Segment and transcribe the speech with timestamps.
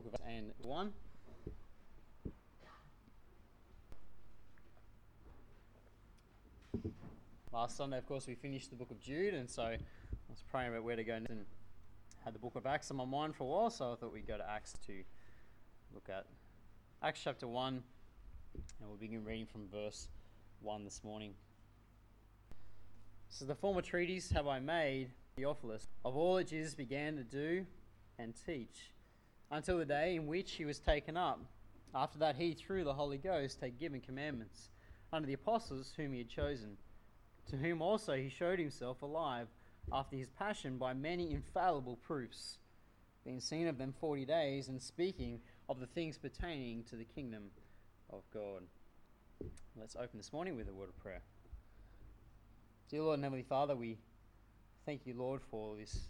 [0.00, 0.92] book of and 1.
[7.50, 9.78] Last Sunday, of course, we finished the book of Jude, and so I
[10.28, 11.46] was praying about where to go and
[12.22, 14.28] had the book of Acts on my mind for a while, so I thought we'd
[14.28, 14.92] go to Acts to
[15.94, 16.26] look at
[17.02, 17.82] Acts chapter 1, and
[18.86, 20.08] we'll begin reading from verse
[20.60, 21.32] 1 this morning.
[23.30, 27.64] So, the former treatise have I made, Theophilus, of all that Jesus began to do
[28.18, 28.90] and teach,
[29.50, 31.40] until the day in which he was taken up.
[31.94, 34.70] After that, he, through the Holy Ghost, had given commandments
[35.12, 36.76] unto the apostles whom he had chosen
[37.50, 39.46] to whom also he showed himself alive
[39.92, 42.58] after his passion by many infallible proofs,
[43.24, 47.44] being seen of them forty days, and speaking of the things pertaining to the kingdom
[48.10, 48.62] of God.
[49.78, 51.22] Let's open this morning with a word of prayer.
[52.90, 53.98] Dear Lord and Heavenly Father, we
[54.84, 56.08] thank you, Lord, for this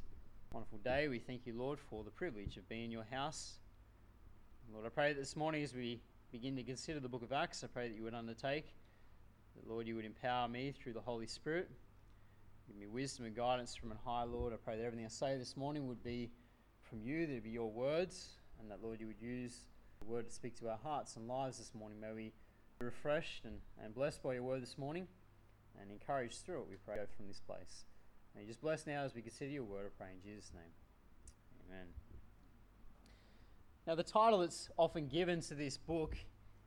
[0.51, 1.09] wonderful day.
[1.09, 3.59] We thank you, Lord, for the privilege of being in your house.
[4.73, 6.01] Lord, I pray that this morning as we
[6.33, 8.75] begin to consider the book of Acts, I pray that you would undertake
[9.55, 11.71] that, Lord, you would empower me through the Holy Spirit.
[12.67, 14.53] Give me wisdom and guidance from on high, Lord.
[14.53, 16.31] I pray that everything I say this morning would be
[16.83, 18.31] from you, that would be your words,
[18.61, 19.67] and that, Lord, you would use
[20.01, 22.01] the word to speak to our hearts and lives this morning.
[22.01, 22.33] May we
[22.79, 25.07] be refreshed and, and blessed by your word this morning
[25.81, 27.85] and encouraged through it, we pray, from this place.
[28.39, 30.63] You just bless now as we consider your word, I pray in Jesus' name.
[31.69, 31.87] Amen.
[33.87, 36.17] Now, the title that's often given to this book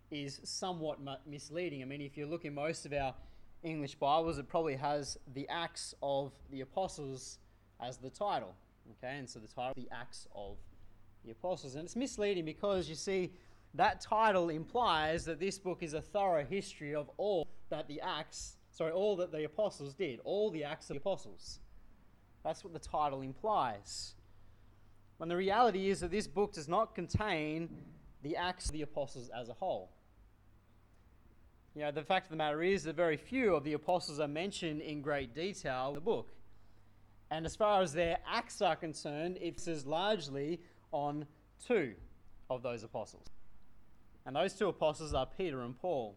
[0.10, 1.82] is somewhat misleading.
[1.82, 3.14] I mean, if you look in most of our
[3.62, 7.38] English Bibles, it probably has the Acts of the Apostles
[7.80, 8.56] as the title.
[8.98, 10.58] Okay, and so the title, the Acts of
[11.24, 11.76] the Apostles.
[11.76, 13.32] And it's misleading because you see,
[13.76, 18.56] that title implies that this book is a thorough history of all that the Acts,
[18.80, 21.60] sorry, all that the Apostles did, all the Acts of the Apostles.
[22.46, 24.14] That's what the title implies.
[25.18, 27.68] When the reality is that this book does not contain
[28.24, 29.90] the Acts of the Apostles as a whole.
[31.76, 34.30] You know, the fact of the matter is that very few of the apostles are
[34.30, 36.30] mentioned in great detail in the book.
[37.32, 40.62] And as far as their acts are concerned, it says largely
[40.94, 41.26] on
[41.68, 41.96] two
[42.50, 43.28] of those apostles.
[44.26, 46.16] And those two apostles are Peter and Paul.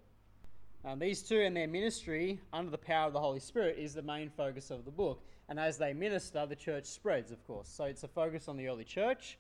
[0.85, 4.03] And these two and their ministry, under the power of the Holy Spirit, is the
[4.03, 5.23] main focus of the book.
[5.49, 7.69] And as they minister, the church spreads, of course.
[7.69, 9.39] So it's a focus on the early church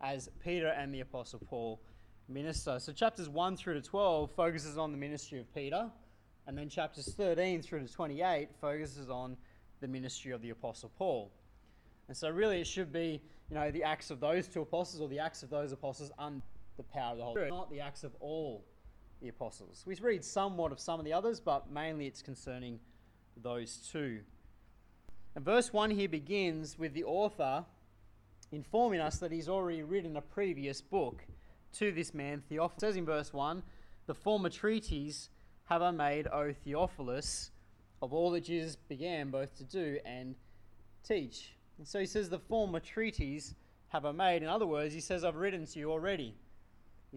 [0.00, 1.80] as Peter and the Apostle Paul
[2.28, 2.78] minister.
[2.78, 5.90] So chapters 1 through to 12 focuses on the ministry of Peter,
[6.46, 9.36] and then chapters 13 through to 28 focuses on
[9.80, 11.32] the ministry of the apostle Paul.
[12.08, 13.20] And so really it should be,
[13.50, 16.42] you know, the acts of those two apostles or the acts of those apostles under
[16.76, 18.64] the power of the Holy Spirit, not the acts of all
[19.20, 19.82] the apostles.
[19.86, 22.80] We read somewhat of some of the others, but mainly it's concerning
[23.42, 24.20] those two.
[25.34, 27.64] And verse 1 here begins with the author
[28.52, 31.24] informing us that he's already written a previous book
[31.74, 32.76] to this man Theophilus.
[32.76, 33.62] It says in verse 1
[34.06, 35.28] The former treatise
[35.64, 37.50] have I made, O Theophilus,
[38.00, 40.34] of all that Jesus began both to do and
[41.06, 41.52] teach.
[41.78, 43.54] And so he says, The former treatise
[43.88, 44.42] have I made.
[44.42, 46.34] In other words, he says, I've written to you already.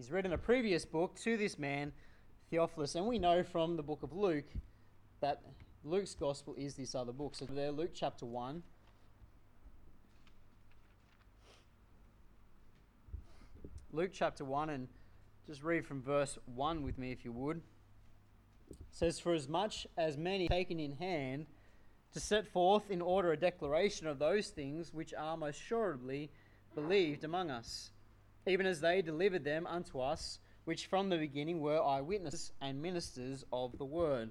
[0.00, 1.92] He's written a previous book to this man,
[2.48, 2.94] Theophilus.
[2.94, 4.46] And we know from the book of Luke
[5.20, 5.42] that
[5.84, 7.34] Luke's gospel is this other book.
[7.34, 8.62] So there, Luke chapter 1.
[13.92, 14.88] Luke chapter 1 and
[15.46, 17.60] just read from verse 1 with me if you would.
[18.70, 21.44] It says, For as much as many taken in hand
[22.14, 26.30] to set forth in order a declaration of those things which are most assuredly
[26.74, 27.90] believed among us,
[28.46, 33.44] even as they delivered them unto us, which from the beginning were eyewitnesses and ministers
[33.52, 34.30] of the word.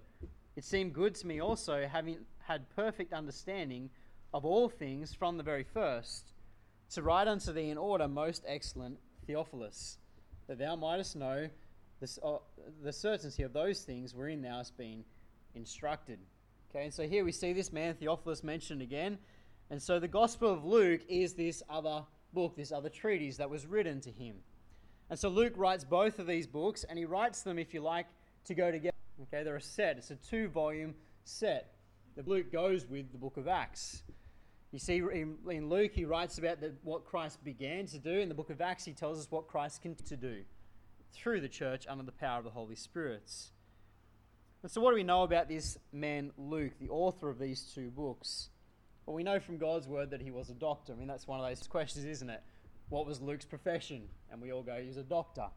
[0.55, 3.89] It seemed good to me also, having had perfect understanding
[4.33, 6.33] of all things from the very first,
[6.91, 9.97] to write unto thee in order most excellent Theophilus,
[10.47, 11.49] that thou mightest know
[11.99, 12.37] the, uh,
[12.83, 15.03] the certainty of those things wherein thou hast been
[15.55, 16.19] instructed.
[16.69, 19.17] Okay, and so here we see this man Theophilus mentioned again.
[19.71, 22.03] And so the Gospel of Luke is this other
[22.33, 24.35] book, this other treatise that was written to him.
[25.09, 28.05] And so Luke writes both of these books, and he writes them, if you like,
[28.45, 28.95] to go together.
[29.23, 31.73] Okay, they're a set, it's a two volume set.
[32.15, 34.03] The Luke goes with the book of Acts.
[34.71, 38.11] You see, in, in Luke, he writes about the, what Christ began to do.
[38.11, 40.43] In the book of Acts, he tells us what Christ can to do
[41.11, 43.31] through the church under the power of the Holy Spirit.
[44.61, 47.89] And so, what do we know about this man, Luke, the author of these two
[47.89, 48.49] books?
[49.09, 50.93] Well, we know from God's word that he was a doctor.
[50.93, 52.43] I mean, that's one of those questions, isn't it?
[52.89, 54.03] What was Luke's profession?
[54.31, 55.47] And we all go, he's a doctor.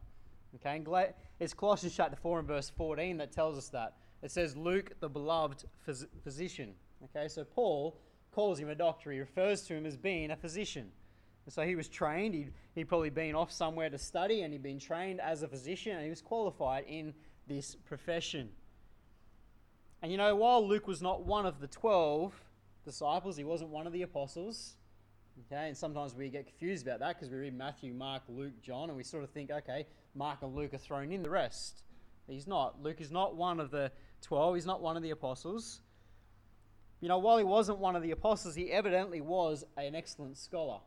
[0.55, 3.93] Okay, and it's Colossians chapter 4 and verse 14 that tells us that.
[4.23, 6.73] It says, Luke, the beloved phys- physician.
[7.03, 7.95] Okay, so Paul
[8.31, 9.11] calls him a doctor.
[9.11, 10.89] He refers to him as being a physician.
[11.45, 12.33] And so he was trained.
[12.33, 15.91] He'd, he'd probably been off somewhere to study and he'd been trained as a physician
[15.91, 17.13] and he was qualified in
[17.45, 18.49] this profession.
[20.01, 22.33] And you know, while Luke was not one of the 12
[22.83, 24.73] disciples, he wasn't one of the apostles.
[25.51, 28.89] Okay, and sometimes we get confused about that because we read Matthew, Mark, Luke, John,
[28.89, 31.81] and we sort of think, okay, Mark and Luke are thrown in the rest.
[32.27, 32.81] He's not.
[32.81, 33.91] Luke is not one of the
[34.21, 35.81] 12, he's not one of the apostles.
[37.01, 40.79] You know, while he wasn't one of the apostles, he evidently was an excellent scholar.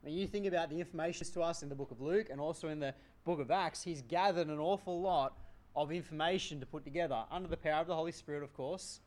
[0.00, 2.68] When you think about the information to us in the book of Luke and also
[2.68, 2.94] in the
[3.24, 5.36] book of Acts, he's gathered an awful lot
[5.76, 9.00] of information to put together, under the power of the Holy Spirit, of course.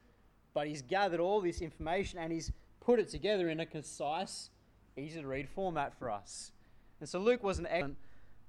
[0.60, 2.52] But he's gathered all this information and he's
[2.82, 4.50] put it together in a concise,
[4.98, 6.52] easy to read format for us.
[7.00, 7.96] And so Luke was an excellent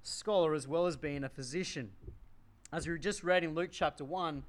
[0.03, 1.89] scholar as well as being a physician.
[2.73, 4.43] As we just read in Luke chapter 1,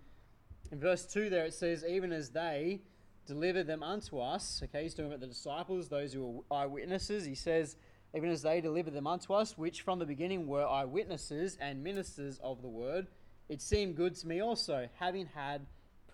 [0.73, 2.81] in verse 2 there it says, Even as they
[3.27, 7.25] delivered them unto us, okay, he's talking about the disciples, those who were eyewitnesses.
[7.25, 7.77] He says,
[8.13, 12.41] Even as they delivered them unto us, which from the beginning were eyewitnesses and ministers
[12.43, 13.07] of the word
[13.49, 15.67] it seemed good to me also, having had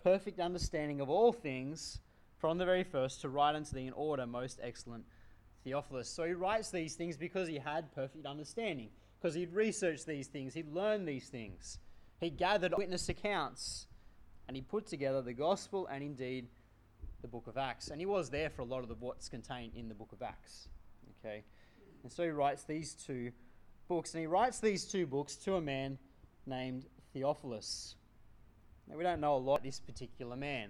[0.03, 1.99] perfect understanding of all things
[2.39, 5.03] from the very first, to write unto thee in order, most excellent
[5.63, 6.09] Theophilus.
[6.09, 10.53] So he writes these things because he had perfect understanding, because he'd researched these things,
[10.53, 11.79] he'd learned these things,
[12.19, 13.87] he gathered witness accounts,
[14.47, 16.47] and he put together the gospel and indeed
[17.21, 17.89] the book of Acts.
[17.89, 20.21] And he was there for a lot of the, what's contained in the book of
[20.21, 20.69] Acts.
[21.19, 21.43] Okay,
[22.03, 23.31] and so he writes these two
[23.89, 25.97] books, and he writes these two books to a man
[26.45, 27.95] named Theophilus.
[28.89, 30.69] Now, we don't know a lot this particular man.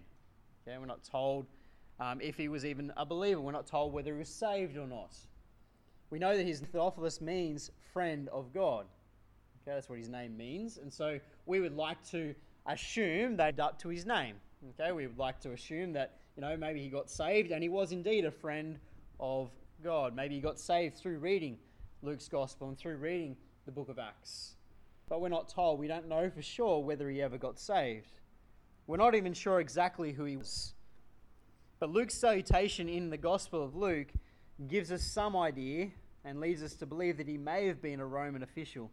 [0.67, 1.45] Okay, we're not told
[1.99, 3.39] um, if he was even a believer.
[3.39, 5.15] We're not told whether he was saved or not.
[6.09, 8.85] We know that his Theophilus means friend of God.
[9.61, 10.77] Okay, that's what his name means.
[10.77, 12.35] And so we would like to
[12.65, 14.35] assume that up to his name.
[14.71, 17.69] Okay, we would like to assume that, you know, maybe he got saved and he
[17.69, 18.79] was indeed a friend
[19.19, 19.49] of
[19.81, 20.13] God.
[20.13, 21.57] Maybe he got saved through reading
[22.01, 24.55] Luke's gospel and through reading the book of Acts
[25.09, 25.79] but we're not told.
[25.79, 28.19] We don't know for sure whether he ever got saved.
[28.87, 30.73] We're not even sure exactly who he was.
[31.79, 34.09] But Luke's salutation in the Gospel of Luke
[34.67, 35.89] gives us some idea
[36.23, 38.91] and leads us to believe that he may have been a Roman official.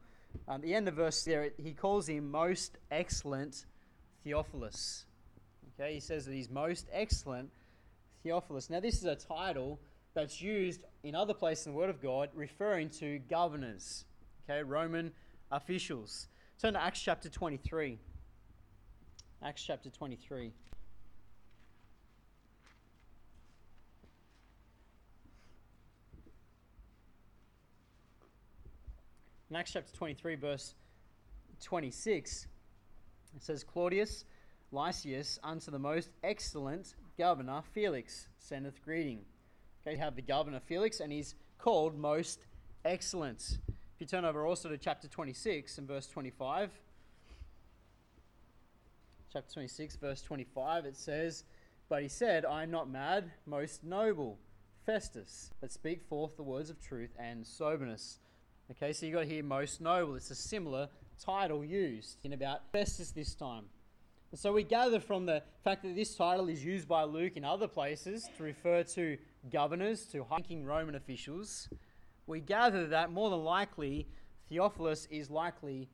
[0.48, 3.66] Um, the end of verse there, he calls him most excellent
[4.24, 5.04] Theophilus.
[5.78, 7.50] Okay, he says that he's most excellent
[8.22, 8.70] Theophilus.
[8.70, 9.78] Now, this is a title
[10.14, 14.04] that's used in other places in the Word of God referring to governors.
[14.48, 15.12] Okay, Roman
[15.50, 16.28] officials.
[16.60, 17.98] Turn to Acts chapter 23.
[19.42, 20.52] Acts chapter 23.
[29.48, 30.74] In Acts chapter 23, verse
[31.62, 32.46] 26,
[33.36, 34.24] it says, Claudius
[34.72, 39.20] Lysias unto the most excellent governor Felix sendeth greeting.
[39.82, 42.46] Okay, you have the governor Felix, and he's called most
[42.84, 43.58] excellent.
[43.96, 46.70] If you turn over also to chapter 26 and verse 25,
[49.32, 51.44] chapter 26, verse 25, it says,
[51.88, 54.36] But he said, I am not mad, most noble
[54.84, 58.18] Festus, but speak forth the words of truth and soberness.
[58.70, 60.16] Okay, so you got here most noble.
[60.16, 63.64] It's a similar title used in about Festus this time.
[64.30, 67.46] And so we gather from the fact that this title is used by Luke in
[67.46, 69.16] other places to refer to
[69.50, 71.70] governors, to high ranking Roman officials
[72.26, 74.06] we gather that more than likely
[74.48, 75.88] Theophilus is likely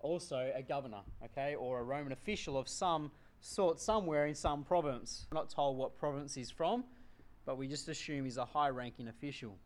[0.00, 5.26] also a governor, okay, or a Roman official of some sort somewhere in some province.
[5.30, 6.84] We're not told what province he's from,
[7.44, 9.56] but we just assume he's a high ranking official.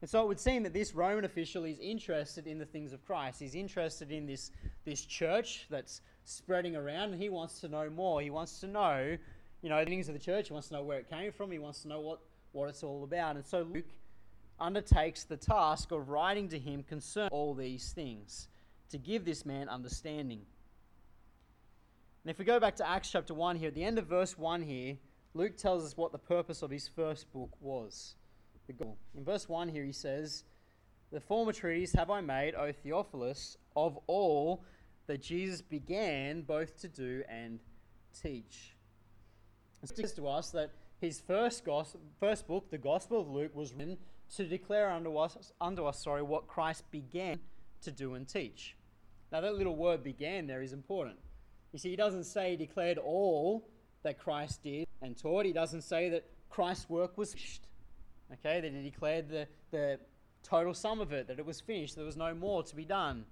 [0.00, 3.04] And so it would seem that this Roman official is interested in the things of
[3.04, 3.38] Christ.
[3.38, 4.50] He's interested in this,
[4.84, 8.20] this church that's spreading around, and he wants to know more.
[8.20, 9.16] He wants to know,
[9.62, 10.48] you know, the things of the church.
[10.48, 11.52] He wants to know where it came from.
[11.52, 12.18] He wants to know what,
[12.50, 13.36] what it's all about.
[13.36, 13.86] And so Luke
[14.60, 18.48] undertakes the task of writing to him concerning all these things,
[18.90, 20.42] to give this man understanding.
[22.24, 24.38] And if we go back to Acts chapter 1 here, at the end of verse
[24.38, 24.96] 1 here,
[25.34, 28.14] Luke tells us what the purpose of his first book was.
[28.68, 30.44] In verse 1 here, he says,
[31.10, 34.62] The former treatise have I made, O Theophilus, of all
[35.06, 37.58] that Jesus began both to do and
[38.22, 38.76] teach.
[39.82, 43.72] It says to us that his first, gospel, first book, the Gospel of Luke, was
[43.72, 43.98] written
[44.36, 47.38] to declare unto us, unto us sorry, what Christ began
[47.82, 48.76] to do and teach.
[49.30, 51.16] Now, that little word began there is important.
[51.72, 53.68] You see, he doesn't say he declared all
[54.02, 55.46] that Christ did and taught.
[55.46, 57.66] He doesn't say that Christ's work was finished.
[58.32, 59.98] Okay, that he declared the, the
[60.42, 63.24] total sum of it, that it was finished, there was no more to be done.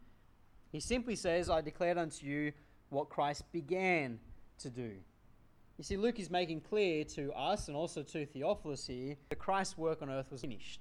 [0.72, 2.52] He simply says, I declared unto you
[2.90, 4.18] what Christ began
[4.58, 4.92] to do.
[5.78, 9.78] You see, Luke is making clear to us and also to Theophilus here that Christ's
[9.78, 10.80] work on earth was finished.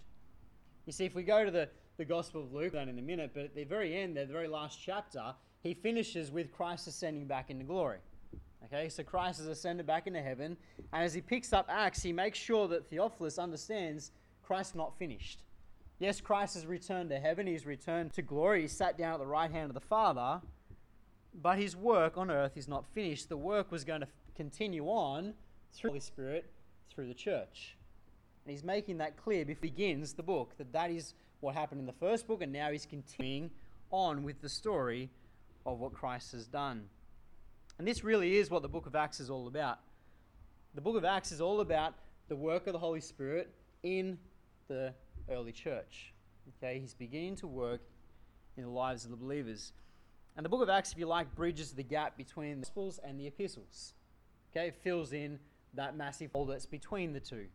[0.89, 3.29] You see, if we go to the, the Gospel of Luke, that in a minute,
[3.36, 7.51] but at the very end, the very last chapter, he finishes with Christ ascending back
[7.51, 8.00] into glory.
[8.65, 10.58] Okay, so Christ has ascended back into heaven,
[10.91, 14.10] and as he picks up Acts, he makes sure that Theophilus understands
[14.41, 15.43] Christ's not finished.
[16.00, 19.27] Yes, Christ has returned to heaven, he's returned to glory, he's sat down at the
[19.27, 20.41] right hand of the Father,
[21.39, 23.29] but his work on earth is not finished.
[23.29, 25.36] The work was going to continue on
[25.72, 26.50] through the Holy Spirit,
[26.89, 27.75] through the church.
[28.46, 31.79] And he's making that clear before he begins the book that that is what happened
[31.79, 33.51] in the first book, and now he's continuing
[33.91, 35.10] on with the story
[35.65, 36.86] of what Christ has done.
[37.77, 39.79] And this really is what the book of Acts is all about.
[40.75, 41.93] The book of Acts is all about
[42.27, 43.50] the work of the Holy Spirit
[43.84, 44.17] in
[44.67, 44.93] the
[45.29, 46.13] early church.
[46.58, 47.81] Okay, he's beginning to work
[48.58, 49.74] in the lives of the believers.
[50.36, 53.19] And the book of Acts, if you like, bridges the gap between the Gospels and
[53.19, 53.93] the epistles.
[54.51, 55.39] Okay, it fills in
[55.74, 57.48] that massive hole that's between the two.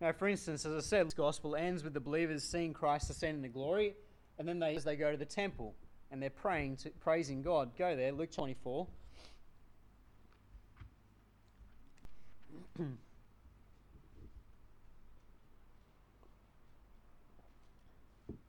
[0.00, 3.38] Now, for instance, as I said, this gospel ends with the believers seeing Christ ascend
[3.38, 3.94] into glory,
[4.38, 5.74] and then they, as they go to the temple
[6.10, 7.70] and they're praying, to, praising God.
[7.76, 8.86] Go there, Luke 24.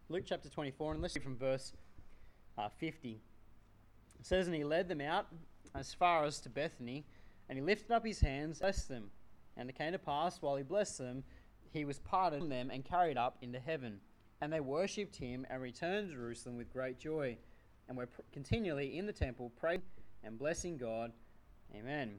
[0.09, 1.73] Luke chapter 24, and let's read from verse
[2.57, 3.19] uh, 50.
[4.19, 5.27] It says, And he led them out
[5.75, 7.05] as far as to Bethany,
[7.49, 9.11] and he lifted up his hands, blessed them.
[9.57, 11.23] And it came to pass, while he blessed them,
[11.77, 13.99] he was parted from them and carried up into heaven.
[14.41, 17.37] And they worshipped him and returned to Jerusalem with great joy,
[17.87, 19.81] and were continually in the temple praying
[20.23, 21.11] and blessing God.
[21.73, 22.15] Amen.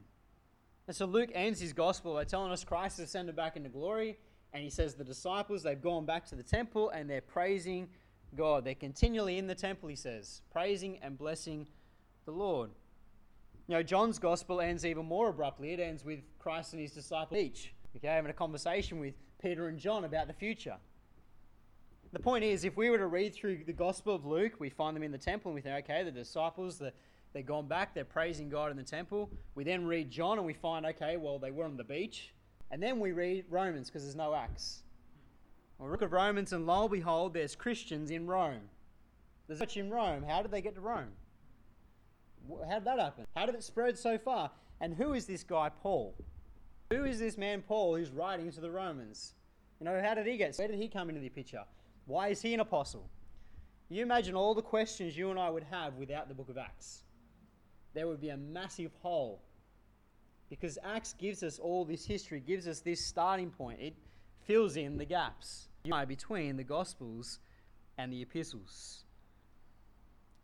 [0.87, 4.17] And so Luke ends his gospel by telling us Christ has ascended back into glory,
[4.51, 7.87] and he says the disciples, they've gone back to the temple and they're praising
[8.35, 8.65] God.
[8.65, 11.67] They're continually in the temple, he says, praising and blessing
[12.25, 12.71] the Lord.
[13.67, 15.73] You know, John's gospel ends even more abruptly.
[15.73, 19.79] It ends with Christ and his disciples each, okay, having a conversation with Peter and
[19.79, 20.77] John about the future.
[22.11, 24.95] The point is, if we were to read through the Gospel of Luke, we find
[24.95, 26.91] them in the temple and we think, okay, the disciples, the,
[27.33, 29.29] they're gone back, they're praising God in the temple.
[29.53, 32.33] We then read John and we find, okay, well, they were on the beach.
[32.71, 34.83] And then we read Romans because there's no Acts.
[35.77, 38.61] Well, look at Romans, and lo and behold, there's Christians in Rome.
[39.47, 40.23] There's church in Rome.
[40.23, 41.11] How did they get to Rome?
[42.67, 43.25] How did that happen?
[43.35, 44.51] How did it spread so far?
[44.81, 46.15] And who is this guy, Paul?
[46.89, 49.33] Who is this man, Paul, who's writing to the Romans?
[49.79, 50.55] You know, how did he get?
[50.55, 51.63] Where did he come into the picture?
[52.05, 53.07] Why is he an apostle?
[53.89, 57.03] You imagine all the questions you and I would have without the book of Acts.
[57.93, 59.43] There would be a massive hole.
[60.49, 63.79] Because Acts gives us all this history, gives us this starting point.
[63.79, 63.95] It
[64.47, 65.67] fills in the gaps
[66.07, 67.39] between the Gospels
[67.99, 69.03] and the epistles.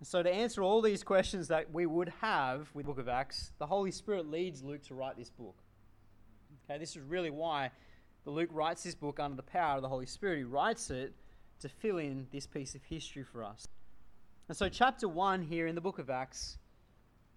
[0.03, 3.51] So, to answer all these questions that we would have with the book of Acts,
[3.57, 5.55] the Holy Spirit leads Luke to write this book.
[6.67, 7.69] Okay, this is really why
[8.23, 10.37] the Luke writes this book under the power of the Holy Spirit.
[10.37, 11.13] He writes it
[11.59, 13.67] to fill in this piece of history for us.
[14.47, 16.57] And so, chapter 1 here in the book of Acts,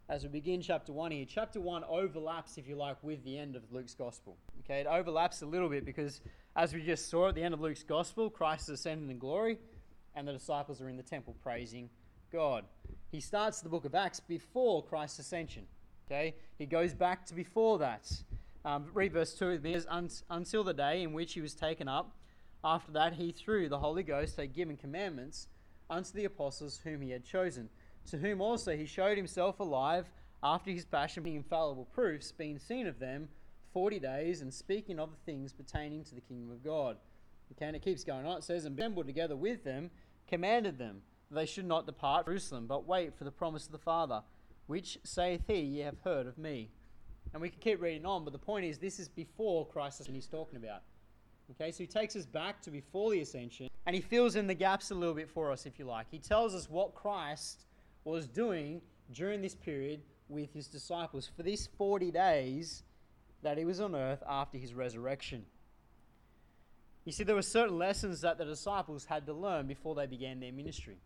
[0.08, 3.54] as we begin chapter 1 here, chapter 1 overlaps, if you like, with the end
[3.54, 4.38] of Luke's gospel.
[4.64, 6.22] Okay, it overlaps a little bit because,
[6.56, 9.58] as we just saw at the end of Luke's gospel, Christ is ascended in glory,
[10.14, 11.90] and the disciples are in the temple praising
[12.32, 12.64] God.
[13.10, 15.66] He starts the book of Acts before Christ's ascension.
[16.06, 18.10] Okay, he goes back to before that.
[18.64, 19.76] Um, read verse 2 with me.
[20.28, 22.16] Until the day in which he was taken up,
[22.64, 25.46] after that he, through the Holy Ghost, had given commandments
[25.88, 27.68] unto the apostles whom he had chosen,
[28.10, 30.06] to whom also he showed himself alive
[30.42, 33.28] after his passion, being infallible proofs, being seen of them
[33.72, 36.96] forty days, and speaking of the things pertaining to the kingdom of God.
[37.52, 38.38] Okay, and it keeps going on.
[38.38, 39.90] It says, And assembled together with them,
[40.26, 43.72] commanded them that they should not depart from Jerusalem, but wait for the promise of
[43.72, 44.22] the Father,
[44.66, 46.70] which saith he, Ye have heard of me.
[47.32, 50.14] And we can keep reading on, but the point is, this is before Christ and
[50.14, 50.82] he's talking about.
[51.52, 54.54] Okay, so he takes us back to before the ascension, and he fills in the
[54.54, 56.06] gaps a little bit for us, if you like.
[56.10, 57.64] He tells us what Christ
[58.04, 58.82] was doing
[59.12, 62.82] during this period with his disciples for these 40 days
[63.42, 65.46] that he was on earth after his resurrection.
[67.04, 70.40] You see, there were certain lessons that the disciples had to learn before they began
[70.40, 70.98] their ministry.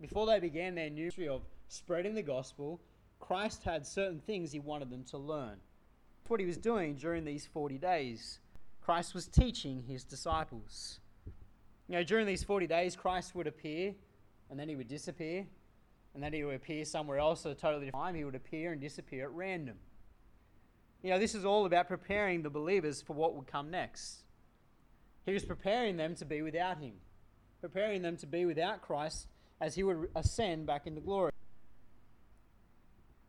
[0.00, 2.80] Before they began their new ministry of spreading the gospel,
[3.20, 5.56] Christ had certain things he wanted them to learn.
[6.28, 8.40] What he was doing during these 40 days.
[8.82, 11.00] Christ was teaching his disciples.
[11.88, 13.94] You know, during these 40 days, Christ would appear
[14.50, 15.46] and then he would disappear,
[16.14, 18.14] and then he would appear somewhere else at a totally different time.
[18.14, 19.76] He would appear and disappear at random.
[21.02, 24.22] You know, this is all about preparing the believers for what would come next.
[25.24, 26.94] He was preparing them to be without him,
[27.60, 29.26] preparing them to be without Christ
[29.60, 31.32] as he would ascend back into glory.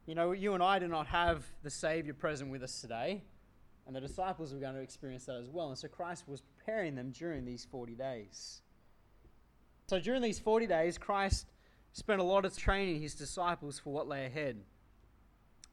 [0.07, 3.21] You know, you and I do not have the Savior present with us today,
[3.85, 5.67] and the disciples were going to experience that as well.
[5.67, 8.61] And so Christ was preparing them during these 40 days.
[9.87, 11.45] So during these 40 days, Christ
[11.91, 14.55] spent a lot of training his disciples for what lay ahead.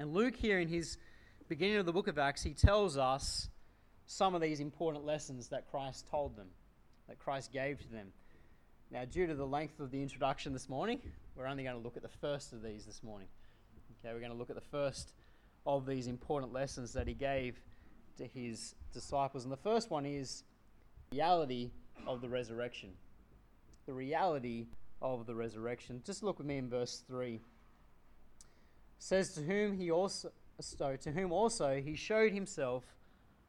[0.01, 0.99] And Luke, here in his
[1.47, 3.49] beginning of the book of Acts, he tells us
[4.07, 6.49] some of these important lessons that Christ told them,
[7.07, 8.09] that Christ gave to them.
[8.91, 11.01] Now, due to the length of the introduction this morning,
[11.37, 13.29] we're only going to look at the first of these this morning.
[14.05, 15.15] Okay, we're going to look at the first
[15.65, 17.59] of these important lessons that he gave
[18.19, 19.45] to his disciples.
[19.45, 20.43] And the first one is
[21.09, 21.71] the reality
[22.07, 22.91] of the resurrection.
[23.87, 24.67] The reality
[25.01, 26.03] of the resurrection.
[26.05, 27.37] Just look with me in verse 3.
[27.37, 27.41] It
[28.99, 32.85] says to whom he also so to whom also he showed himself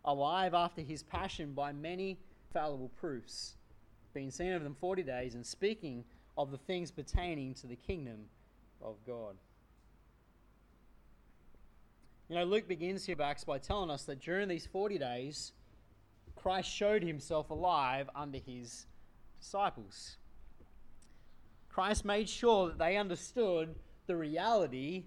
[0.05, 2.17] alive after his passion by many
[2.53, 3.55] fallible proofs,
[4.13, 6.05] being seen of them 40 days and speaking
[6.37, 8.29] of the things pertaining to the kingdom
[8.81, 9.35] of God.
[12.27, 15.51] You know, Luke begins here back by telling us that during these 40 days,
[16.35, 18.87] Christ showed himself alive under his
[19.39, 20.17] disciples.
[21.69, 23.75] Christ made sure that they understood
[24.07, 25.03] the reality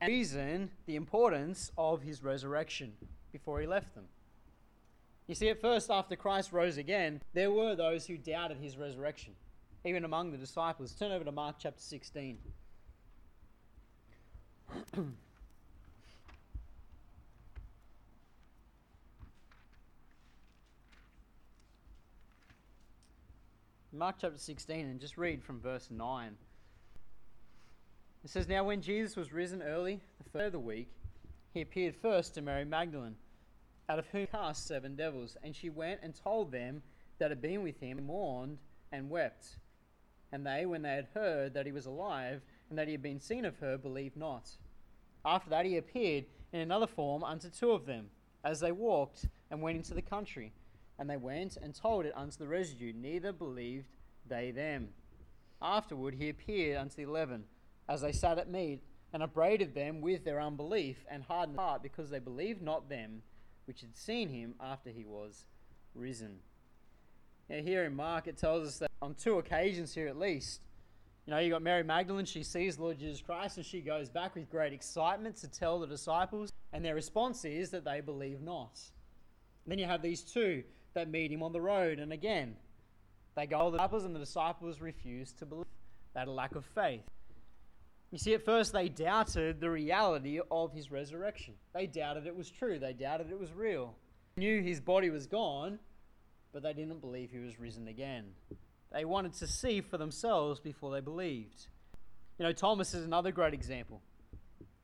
[0.00, 2.92] and reason, the importance of his resurrection
[3.32, 4.04] before he left them.
[5.26, 9.32] You see, at first, after Christ rose again, there were those who doubted his resurrection,
[9.84, 10.92] even among the disciples.
[10.92, 12.38] Turn over to Mark chapter 16.
[23.94, 26.36] Mark chapter 16 and just read from verse 9.
[28.24, 30.88] It says, Now when Jesus was risen early, the first of the week,
[31.52, 33.14] he appeared first to Mary Magdalene,
[33.88, 35.36] out of whom he cast seven devils.
[35.44, 36.82] And she went and told them
[37.18, 38.58] that had been with him, mourned
[38.90, 39.58] and wept.
[40.32, 43.20] And they, when they had heard that he was alive, and that he had been
[43.20, 44.50] seen of her, believed not.
[45.24, 48.10] After that he appeared in another form unto two of them,
[48.42, 50.52] as they walked and went into the country
[50.98, 53.86] and they went and told it unto the residue, neither believed
[54.26, 54.88] they them.
[55.60, 57.44] Afterward he appeared unto the eleven,
[57.88, 58.82] as they sat at meat,
[59.12, 63.22] and upbraided them with their unbelief and hardened heart, because they believed not them
[63.66, 65.46] which had seen him after he was
[65.94, 66.38] risen.
[67.48, 70.60] Now, here in Mark, it tells us that on two occasions here at least,
[71.26, 74.34] you know, you got Mary Magdalene, she sees Lord Jesus Christ, and she goes back
[74.34, 78.78] with great excitement to tell the disciples, and their response is that they believe not.
[79.66, 81.98] Then you have these two that meet him on the road.
[81.98, 82.56] And again,
[83.36, 85.66] they go to the disciples, and the disciples refuse to believe.
[86.14, 87.02] that lack of faith.
[88.12, 91.54] You see, at first they doubted the reality of his resurrection.
[91.72, 92.78] They doubted it was true.
[92.78, 93.96] They doubted it was real.
[94.36, 95.80] They knew his body was gone,
[96.52, 98.26] but they didn't believe he was risen again.
[98.92, 101.66] They wanted to see for themselves before they believed.
[102.38, 104.00] You know, Thomas is another great example.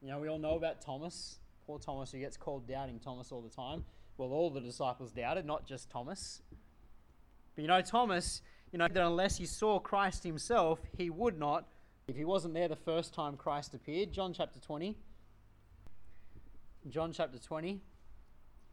[0.03, 3.43] You know, we all know about Thomas, poor Thomas, who gets called doubting Thomas all
[3.43, 3.85] the time
[4.21, 6.43] well, all the disciples doubted, not just Thomas.
[7.57, 11.67] But you know, Thomas, you know, that unless he saw Christ himself, he would not,
[12.07, 14.13] if he wasn't there the first time Christ appeared.
[14.13, 14.95] John chapter 20.
[16.91, 17.81] John chapter 20.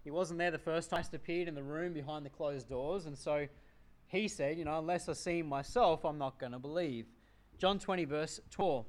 [0.04, 3.06] He wasn't there the first time Christ appeared in the room behind the closed doors,
[3.06, 3.48] and so
[4.08, 7.06] he said, you know, unless I see him myself, I'm not going to believe.
[7.58, 8.86] John 20, verse 12.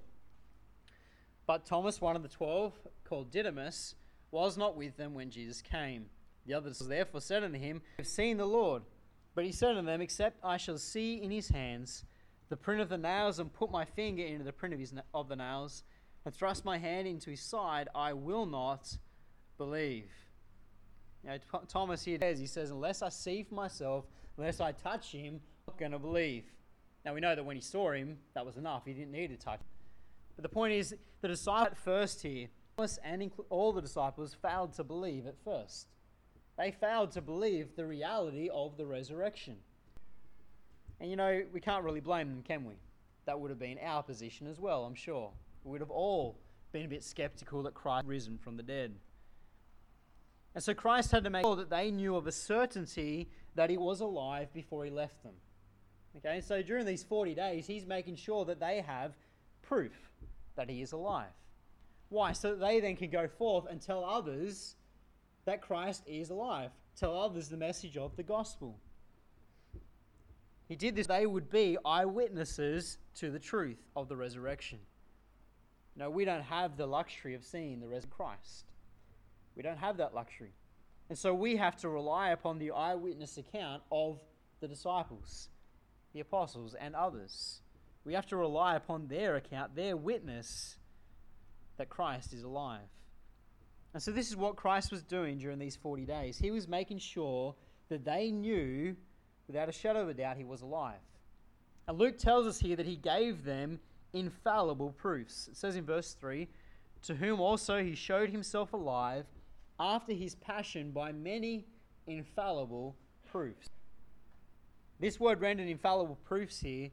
[1.46, 3.94] But Thomas, one of the twelve, called Didymus,
[4.30, 6.06] was not with them when Jesus came.
[6.48, 8.82] The others therefore said unto him, We have seen the Lord.
[9.34, 12.06] But he said unto them, Except I shall see in his hands
[12.48, 15.28] the print of the nails, and put my finger into the print of, his, of
[15.28, 15.84] the nails,
[16.24, 18.96] and thrust my hand into his side, I will not
[19.58, 20.08] believe.
[21.22, 21.36] Now,
[21.68, 24.06] Thomas here says, he says, Unless I see for myself,
[24.38, 26.44] unless I touch him, I'm not going to believe.
[27.04, 28.86] Now, we know that when he saw him, that was enough.
[28.86, 29.66] He didn't need to touch him.
[30.34, 32.46] But the point is, the disciples at first here,
[32.78, 35.88] Thomas and all the disciples failed to believe at first.
[36.58, 39.56] They failed to believe the reality of the resurrection.
[41.00, 42.74] And you know, we can't really blame them, can we?
[43.26, 45.30] That would have been our position as well, I'm sure.
[45.62, 46.36] We would have all
[46.72, 48.96] been a bit skeptical that Christ risen from the dead.
[50.54, 53.76] And so Christ had to make sure that they knew of a certainty that he
[53.76, 55.34] was alive before he left them.
[56.16, 59.12] Okay, so during these 40 days, he's making sure that they have
[59.62, 59.92] proof
[60.56, 61.26] that he is alive.
[62.08, 62.32] Why?
[62.32, 64.74] So that they then can go forth and tell others
[65.48, 66.70] that Christ is alive.
[66.94, 68.78] Tell others the message of the gospel.
[70.68, 74.78] He did this, they would be eyewitnesses to the truth of the resurrection.
[75.96, 78.64] No, we don't have the luxury of seeing the resurrected Christ.
[79.56, 80.52] We don't have that luxury.
[81.08, 84.20] And so we have to rely upon the eyewitness account of
[84.60, 85.48] the disciples,
[86.12, 87.62] the apostles, and others.
[88.04, 90.76] We have to rely upon their account, their witness
[91.78, 92.90] that Christ is alive.
[93.94, 96.38] And so, this is what Christ was doing during these 40 days.
[96.38, 97.54] He was making sure
[97.88, 98.94] that they knew
[99.48, 101.00] without a shadow of a doubt, he was alive.
[101.88, 103.80] And Luke tells us here that he gave them
[104.12, 105.48] infallible proofs.
[105.48, 106.46] It says in verse 3
[107.04, 109.24] To whom also he showed himself alive
[109.80, 111.64] after his passion by many
[112.06, 112.94] infallible
[113.30, 113.70] proofs.
[115.00, 116.90] This word rendered infallible proofs here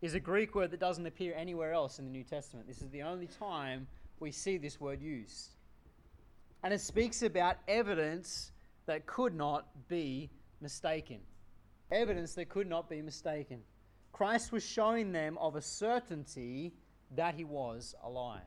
[0.00, 2.66] is a Greek word that doesn't appear anywhere else in the New Testament.
[2.66, 3.86] This is the only time
[4.18, 5.51] we see this word used.
[6.62, 8.52] And it speaks about evidence
[8.86, 11.18] that could not be mistaken.
[11.90, 13.60] Evidence that could not be mistaken.
[14.12, 16.72] Christ was showing them of a certainty
[17.16, 18.40] that he was alive.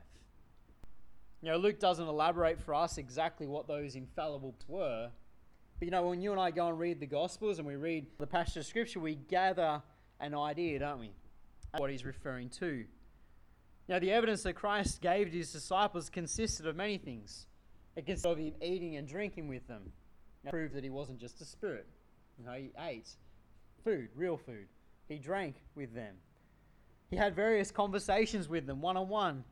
[1.42, 5.10] You know, Luke doesn't elaborate for us exactly what those infallible were.
[5.78, 8.06] But you know, when you and I go and read the Gospels and we read
[8.18, 9.82] the passage of Scripture, we gather
[10.18, 11.10] an idea, don't we?
[11.78, 12.84] what he's referring to.
[13.88, 17.46] Now, the evidence that Christ gave to his disciples consisted of many things.
[17.96, 19.92] Of him eating and drinking with them.
[20.44, 21.86] Now, proved that he wasn't just a spirit.
[22.38, 23.08] You know, he ate
[23.84, 24.68] food, real food.
[25.08, 26.16] He drank with them.
[27.10, 29.44] He had various conversations with them, one on one.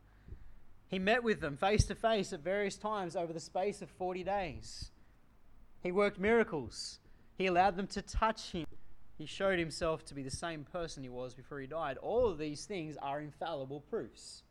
[0.89, 4.23] He met with them face to face at various times over the space of 40
[4.23, 4.91] days.
[5.83, 7.01] He worked miracles.
[7.37, 8.67] He allowed them to touch him.
[9.19, 11.97] He showed himself to be the same person he was before he died.
[11.99, 14.44] All of these things are infallible proofs.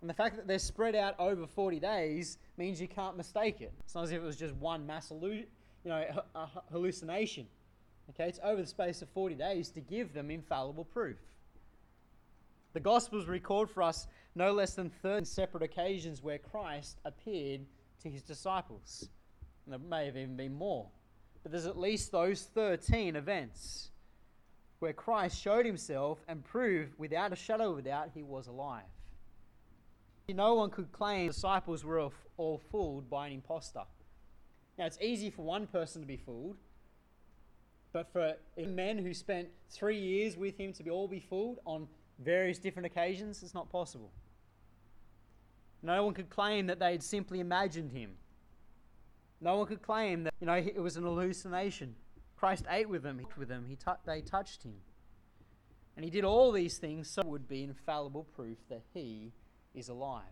[0.00, 3.72] And the fact that they're spread out over 40 days means you can't mistake it.
[3.84, 5.46] It's not as if it was just one mass you
[5.84, 6.04] know,
[6.70, 7.46] hallucination.
[8.10, 11.18] Okay, it's over the space of 40 days to give them infallible proof.
[12.72, 17.62] The Gospels record for us no less than 13 separate occasions where Christ appeared
[18.02, 19.08] to his disciples.
[19.66, 20.86] And there may have even been more.
[21.42, 23.90] But there's at least those 13 events
[24.78, 28.84] where Christ showed himself and proved without a shadow of a doubt he was alive.
[30.28, 33.84] No one could claim disciples were all fooled by an impostor.
[34.78, 36.56] Now, it's easy for one person to be fooled,
[37.92, 41.88] but for men who spent three years with him to be all be fooled on
[42.18, 44.12] various different occasions, it's not possible.
[45.82, 48.16] No one could claim that they had simply imagined him
[49.40, 51.94] no one could claim that, you know, it was an hallucination.
[52.36, 54.74] Christ ate with them, he with them, he t- they touched him.
[55.96, 59.32] And he did all these things so would be infallible proof that he
[59.74, 60.24] is alive.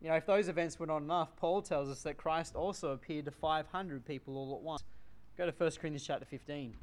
[0.00, 3.24] You know, if those events were not enough, Paul tells us that Christ also appeared
[3.24, 4.82] to 500 people all at once.
[5.38, 6.74] Go to 1 Corinthians chapter 15.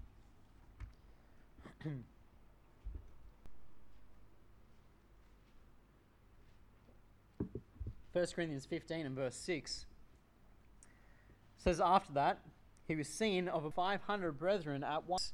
[8.13, 9.85] 1 Corinthians 15 and verse 6
[11.57, 12.39] says after that,
[12.87, 15.33] he was seen of 500 brethren at once,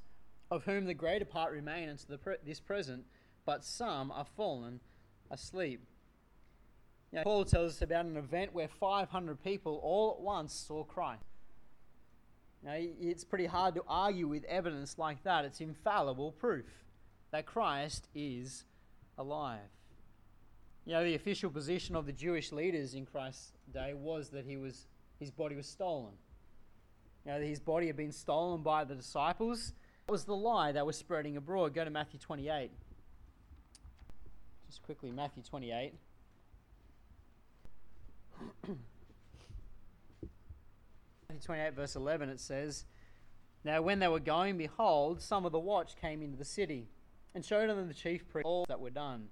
[0.50, 3.04] of whom the greater part remain unto pre- this present,
[3.46, 4.80] but some are fallen
[5.32, 5.82] asleep.
[7.12, 11.24] Now, Paul tells us about an event where 500 people all at once saw Christ.
[12.64, 15.46] Now, it's pretty hard to argue with evidence like that.
[15.46, 16.66] It's infallible proof
[17.32, 18.66] that Christ is
[19.18, 19.60] alive.
[20.86, 24.58] You know, the official position of the Jewish leaders in Christ's day was that he
[24.58, 24.88] was
[25.20, 26.14] his body was stolen.
[27.26, 29.74] You know, his body had been stolen by the disciples.
[30.08, 31.74] That was the lie that was spreading abroad.
[31.74, 32.72] Go to Matthew 28.
[34.70, 35.96] Just quickly, Matthew 28.
[38.68, 38.78] Matthew
[41.42, 42.86] 28, verse 11, it says,
[43.64, 46.88] Now when they were going, behold, some of the watch came into the city,
[47.34, 49.30] and showed unto the chief priests all that were done.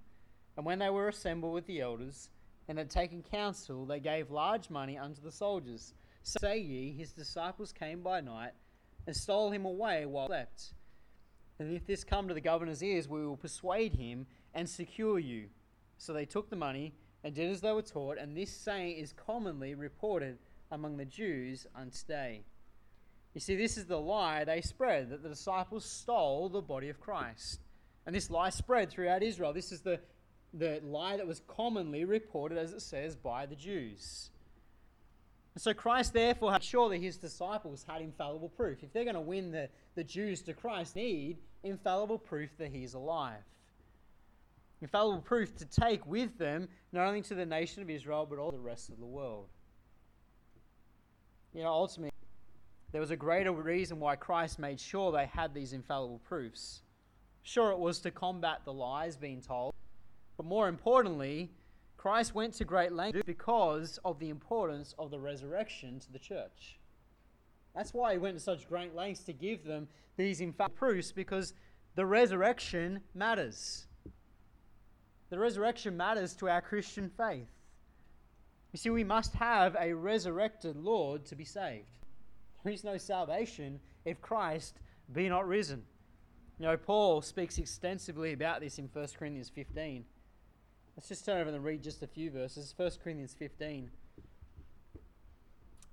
[0.56, 2.30] And when they were assembled with the elders,
[2.68, 5.94] and had taken counsel, they gave large money unto the soldiers.
[6.24, 8.54] Say ye, his disciples came by night
[9.06, 10.74] and stole him away while he slept.
[11.60, 15.48] And if this come to the governor's ears, we will persuade him and secure you.
[15.98, 16.94] So they took the money
[17.24, 20.38] and did as they were taught, and this saying is commonly reported
[20.72, 22.42] among the Jews unto day.
[23.34, 27.00] You see, this is the lie they spread that the disciples stole the body of
[27.00, 27.60] Christ.
[28.06, 29.54] And this lie spread throughout Israel.
[29.54, 30.00] This is the
[30.54, 34.32] the lie that was commonly reported, as it says, by the Jews.
[35.58, 38.84] So Christ therefore had sure that his disciples had infallible proof.
[38.84, 42.94] If they're going to win the, the Jews to Christ, need infallible proof that he's
[42.94, 43.44] alive.
[44.82, 48.52] Infallible proof to take with them, not only to the nation of Israel, but all
[48.52, 49.48] the rest of the world.
[51.54, 52.12] You know, ultimately,
[52.92, 56.82] there was a greater reason why Christ made sure they had these infallible proofs.
[57.42, 59.74] Sure, it was to combat the lies being told,
[60.36, 61.50] but more importantly,
[61.98, 66.78] Christ went to great lengths because of the importance of the resurrection to the church.
[67.76, 71.54] That's why he went to such great lengths to give them these infallible proofs because
[71.96, 73.88] the resurrection matters.
[75.30, 77.48] The resurrection matters to our Christian faith.
[78.72, 81.88] You see, we must have a resurrected Lord to be saved.
[82.64, 84.76] There is no salvation if Christ
[85.12, 85.84] be not risen.
[86.60, 90.06] You know, Paul speaks extensively about this in 1 Corinthians 15.
[90.96, 92.74] Let's just turn over and read just a few verses.
[92.76, 93.90] 1 Corinthians 15.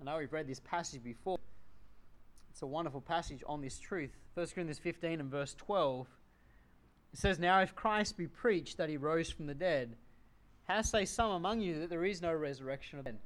[0.00, 1.38] I know we've read this passage before.
[2.50, 4.16] It's a wonderful passage on this truth.
[4.34, 6.06] 1 Corinthians 15 and verse 12.
[7.14, 9.94] It says, Now if Christ be preached that he rose from the dead,
[10.64, 13.20] how say some among you that there is no resurrection of the dead?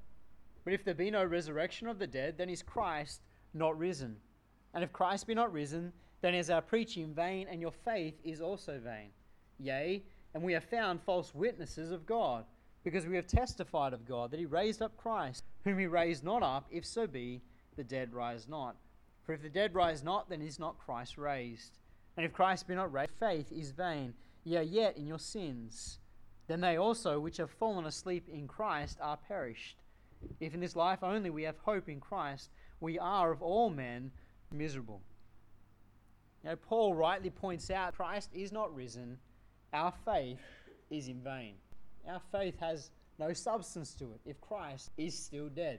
[0.63, 3.23] But if there be no resurrection of the dead, then is Christ
[3.55, 4.17] not risen.
[4.75, 8.43] And if Christ be not risen, then is our preaching vain, and your faith is
[8.43, 9.09] also vain.
[9.59, 10.03] Yea,
[10.35, 12.45] and we have found false witnesses of God,
[12.85, 16.43] because we have testified of God that he raised up Christ, whom he raised not
[16.43, 17.41] up, if so be
[17.77, 18.77] the dead rise not.
[19.25, 21.79] For if the dead rise not, then is not Christ raised.
[22.19, 24.13] And if Christ be not raised, faith is vain.
[24.43, 26.01] Ye are yet in your sins.
[26.49, 29.77] Then they also which have fallen asleep in Christ are perished.
[30.41, 32.51] If in this life only we have hope in Christ,
[32.81, 34.11] we are of all men
[34.53, 35.01] miserable.
[36.43, 39.19] Now, Paul rightly points out Christ is not risen,
[39.73, 40.41] our faith
[40.91, 41.55] is in vain.
[42.09, 45.79] Our faith has no substance to it if Christ is still dead.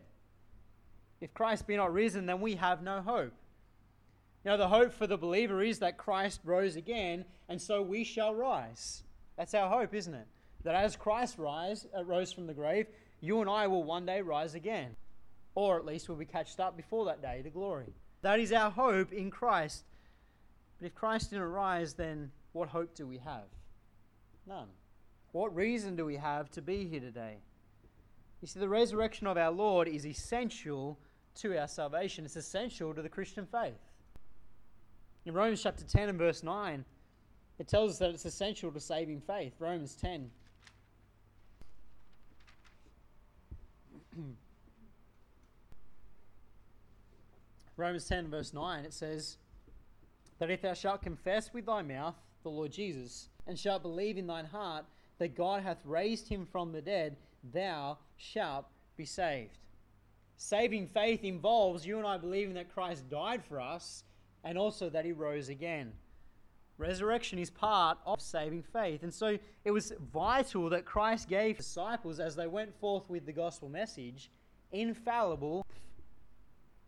[1.19, 3.34] If Christ be not risen, then we have no hope.
[4.45, 8.34] Know, the hope for the believer is that Christ rose again, and so we shall
[8.34, 9.04] rise.
[9.38, 10.28] That's our hope, isn't it?
[10.63, 12.88] That as Christ rise, uh, rose from the grave,
[13.21, 14.95] you and I will one day rise again.
[15.56, 17.93] Or at least we'll be catched up before that day to glory.
[18.21, 19.84] That is our hope in Christ.
[20.80, 23.47] But if Christ didn't rise, then what hope do we have?
[24.47, 24.67] None.
[25.32, 27.38] What reason do we have to be here today?
[28.41, 30.97] You see, the resurrection of our Lord is essential
[31.36, 33.78] to our salvation, it's essential to the Christian faith.
[35.25, 36.86] In Romans chapter 10 and verse 9,
[37.60, 39.53] it tells us that it's essential to saving faith.
[39.60, 40.32] Romans 10.
[47.77, 49.38] Romans 10, verse 9, it says,
[50.39, 54.27] That if thou shalt confess with thy mouth the Lord Jesus, and shalt believe in
[54.27, 54.86] thine heart
[55.17, 57.17] that God hath raised him from the dead,
[57.53, 59.58] thou shalt be saved.
[60.38, 64.03] Saving faith involves you and I believing that Christ died for us
[64.43, 65.91] and also that he rose again.
[66.78, 69.04] Resurrection is part of saving faith.
[69.04, 73.34] And so it was vital that Christ gave disciples as they went forth with the
[73.34, 74.32] gospel message
[74.71, 75.65] infallible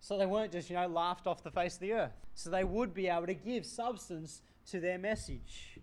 [0.01, 2.13] so they weren't just, you know, laughed off the face of the earth.
[2.33, 5.79] So they would be able to give substance to their message.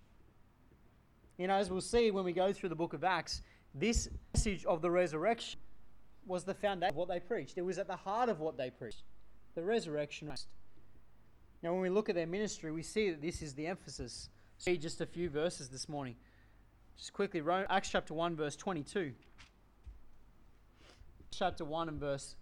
[1.36, 3.42] You know, as we'll see when we go through the book of Acts,
[3.74, 5.60] this message of the resurrection
[6.26, 7.56] was the foundation of what they preached.
[7.56, 9.04] It was at the heart of what they preached.
[9.54, 10.32] The resurrection.
[11.62, 14.28] Now, when we look at their ministry, we see that this is the emphasis.
[14.58, 16.16] See just a few verses this morning.
[16.96, 19.12] Just quickly, Acts chapter 1, verse 22.
[21.30, 22.36] Chapter 1 and verse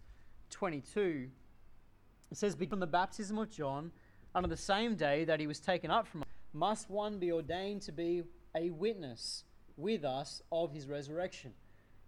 [0.49, 1.29] 22
[2.31, 3.91] it says, From the baptism of John,
[4.35, 7.81] unto the same day that he was taken up from us, must one be ordained
[7.83, 8.23] to be
[8.55, 9.43] a witness
[9.77, 11.53] with us of his resurrection.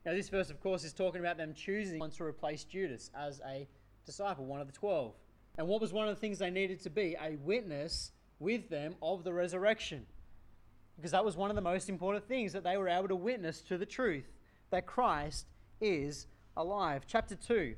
[0.06, 3.42] Now, this verse, of course, is talking about them choosing one to replace Judas as
[3.48, 3.68] a
[4.06, 5.14] disciple, one of the twelve.
[5.60, 7.18] And what was one of the things they needed to be?
[7.22, 10.06] A witness with them of the resurrection.
[10.96, 13.60] Because that was one of the most important things that they were able to witness
[13.64, 14.24] to the truth
[14.70, 15.48] that Christ
[15.82, 17.04] is alive.
[17.06, 17.76] Chapter 2,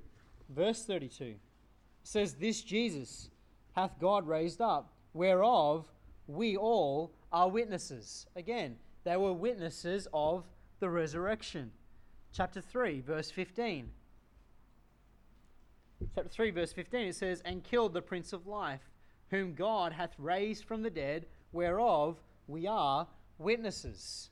[0.49, 1.33] verse 32
[2.03, 3.31] says, This Jesus
[3.75, 5.91] hath God raised up, whereof
[6.27, 8.27] we all are witnesses.
[8.35, 10.45] Again, they were witnesses of
[10.79, 11.71] the resurrection.
[12.31, 13.89] Chapter 3, verse 15.
[16.15, 18.89] Chapter 3, verse 15, it says, And killed the Prince of Life,
[19.29, 24.29] whom God hath raised from the dead, whereof we are witnesses.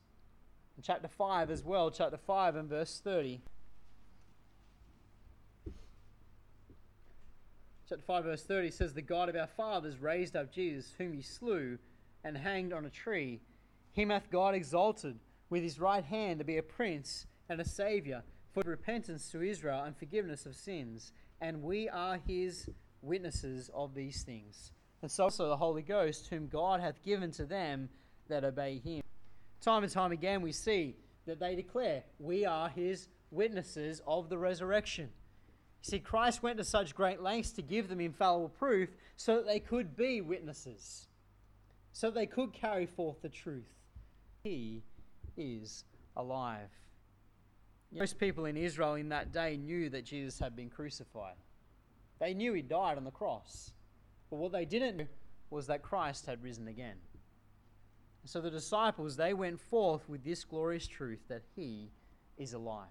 [0.77, 3.41] In chapter 5 as well, chapter 5 and verse 30.
[7.89, 11.23] chapter 5, verse 30 says, The God of our fathers raised up Jesus, whom he
[11.23, 11.79] slew
[12.23, 13.41] and hanged on a tree.
[13.93, 15.17] Him hath God exalted
[15.49, 18.21] with his right hand to be a prince and a saviour
[18.53, 21.11] for repentance to Israel and forgiveness of sins.
[21.41, 22.69] And we are his
[23.01, 24.71] witnesses of these things.
[25.01, 27.89] And so also the Holy Ghost, whom God hath given to them
[28.27, 29.01] that obey him.
[29.61, 34.37] Time and time again, we see that they declare, We are his witnesses of the
[34.37, 35.09] resurrection.
[35.83, 39.45] You see, Christ went to such great lengths to give them infallible proof so that
[39.45, 41.07] they could be witnesses,
[41.93, 43.69] so that they could carry forth the truth.
[44.43, 44.83] He
[45.37, 45.85] is
[46.17, 46.69] alive.
[47.91, 51.35] Most people in Israel in that day knew that Jesus had been crucified.
[52.19, 53.71] They knew he died on the cross.
[54.29, 55.07] But what they didn't know
[55.49, 56.97] was that Christ had risen again.
[58.25, 61.89] So the disciples, they went forth with this glorious truth that he
[62.37, 62.85] is alive.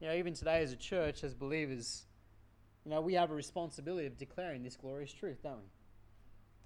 [0.00, 2.04] You know, even today as a church, as believers,
[2.84, 5.68] You know, we have a responsibility of declaring this glorious truth, don't we?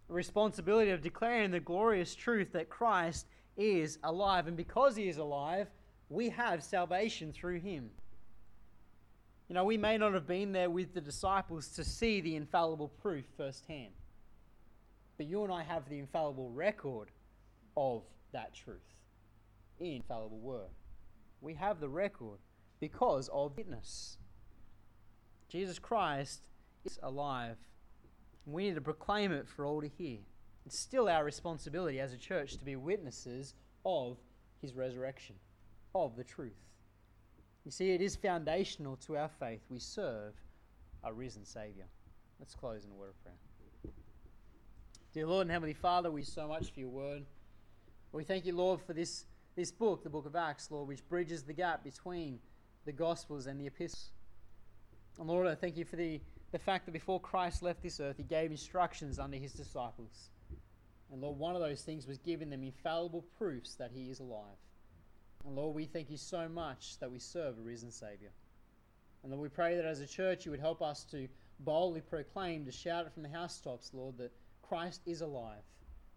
[0.08, 4.46] A responsibility of declaring the glorious truth that Christ is alive.
[4.46, 5.68] And because he is alive,
[6.08, 7.90] we have salvation through him.
[9.48, 12.88] You know, we may not have been there with the disciples to see the infallible
[12.88, 13.92] proof firsthand,
[15.16, 17.10] but you and I have the infallible record
[17.76, 18.76] of that truth
[19.78, 20.70] in infallible word.
[21.40, 22.38] We have the record
[22.80, 24.18] because of witness.
[25.48, 26.42] Jesus Christ
[26.84, 27.56] is alive.
[28.46, 30.18] We need to proclaim it for all to hear.
[30.64, 34.18] It's still our responsibility as a church to be witnesses of
[34.60, 35.36] his resurrection,
[36.04, 36.52] of the truth.
[37.64, 39.62] You see, it is foundational to our faith.
[39.68, 40.34] We serve
[41.02, 41.86] a risen Saviour.
[42.38, 43.92] Let's close in a word of prayer.
[45.12, 47.24] Dear Lord and Heavenly Father, we so much for your word.
[48.12, 49.24] We thank you, Lord, for this,
[49.56, 52.38] this book, the book of Acts, Lord, which bridges the gap between
[52.84, 54.10] the Gospels and the epistles.
[55.18, 56.20] And Lord, I thank you for the,
[56.52, 60.30] the fact that before Christ left this earth, he gave instructions unto his disciples.
[61.10, 64.56] And Lord, one of those things was giving them infallible proofs that he is alive.
[65.46, 68.30] And Lord, we thank you so much that we serve a risen Savior.
[69.22, 71.28] And Lord, we pray that as a church you would help us to
[71.60, 74.32] boldly proclaim, to shout it from the housetops, Lord, that
[74.62, 75.62] Christ is alive,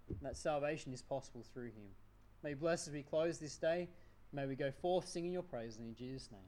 [0.08, 1.89] and that salvation is possible through him.
[2.44, 3.88] May bless as we close this day.
[4.34, 6.42] May we go forth singing your praise in Jesus' name.